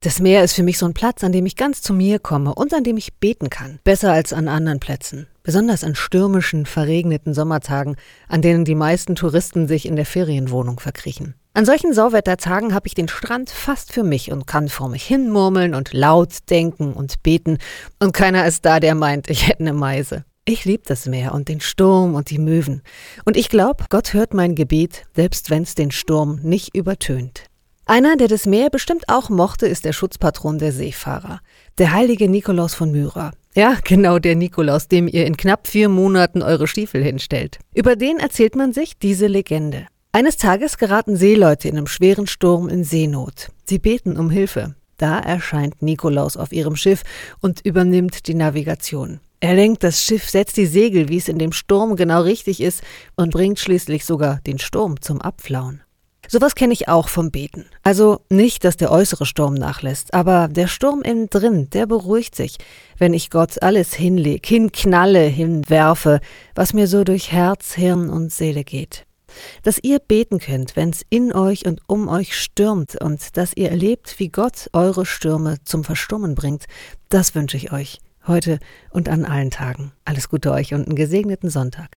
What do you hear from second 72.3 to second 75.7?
stürmt und dass ihr erlebt, wie Gott eure Stürme